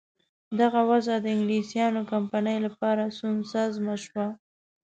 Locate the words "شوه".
4.05-4.27